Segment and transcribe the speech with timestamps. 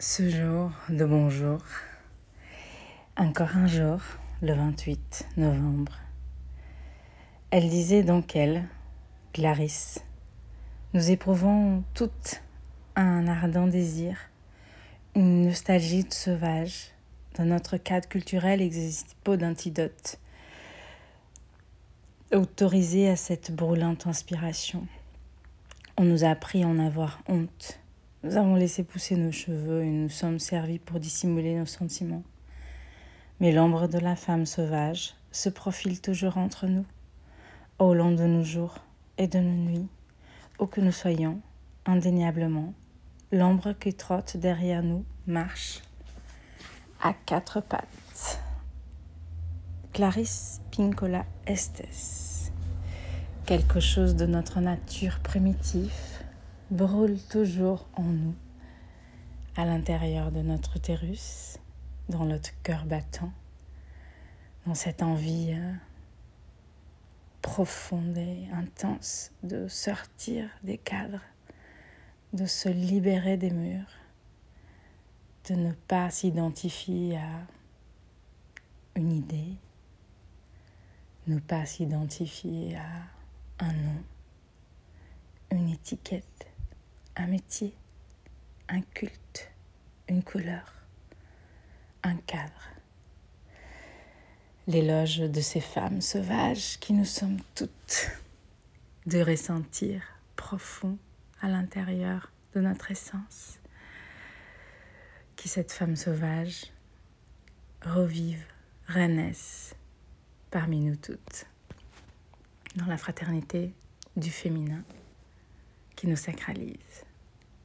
[0.00, 1.58] Ce jour de bonjour,
[3.16, 3.98] encore un jour,
[4.42, 5.98] le 28 novembre.
[7.50, 8.62] Elle disait donc elle,
[9.32, 10.04] Clarisse,
[10.94, 12.42] nous éprouvons toutes
[12.94, 14.16] un ardent désir,
[15.16, 16.92] une nostalgie sauvage.
[17.36, 20.20] Dans notre cadre culturel existe peu d'antidote
[22.32, 24.86] autorisé à cette brûlante inspiration.
[25.96, 27.80] On nous a appris en avoir honte
[28.24, 32.24] nous avons laissé pousser nos cheveux et nous sommes servis pour dissimuler nos sentiments.
[33.38, 36.84] Mais l'ombre de la femme sauvage se profile toujours entre nous,
[37.78, 38.78] au long de nos jours
[39.18, 39.88] et de nos nuits,
[40.58, 41.40] où que nous soyons,
[41.86, 42.74] indéniablement,
[43.30, 45.82] l'ombre qui trotte derrière nous marche
[47.00, 48.40] à quatre pattes.
[49.92, 52.52] Clarisse Pincola Estes.
[53.46, 55.92] Quelque chose de notre nature primitive
[56.70, 58.34] brûle toujours en nous,
[59.56, 61.58] à l'intérieur de notre utérus,
[62.08, 63.32] dans notre cœur battant,
[64.66, 65.72] dans cette envie euh,
[67.40, 71.22] profonde et intense de sortir des cadres,
[72.34, 73.90] de se libérer des murs,
[75.48, 77.46] de ne pas s'identifier à
[78.94, 79.56] une idée,
[81.28, 84.02] ne pas s'identifier à un nom,
[85.50, 86.37] une étiquette
[87.18, 87.74] un métier,
[88.68, 89.50] un culte,
[90.08, 90.72] une couleur,
[92.04, 92.70] un cadre.
[94.68, 98.10] L'éloge de ces femmes sauvages qui nous sommes toutes,
[99.06, 100.02] de ressentir
[100.36, 100.96] profond
[101.40, 103.58] à l'intérieur de notre essence,
[105.34, 106.66] qui cette femme sauvage
[107.82, 108.44] revive,
[108.86, 109.74] renaisse
[110.50, 111.46] parmi nous toutes,
[112.76, 113.72] dans la fraternité
[114.16, 114.84] du féminin
[115.96, 117.07] qui nous sacralise.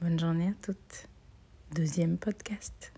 [0.00, 1.08] Bonne journée à toutes.
[1.74, 2.90] Deuxième podcast.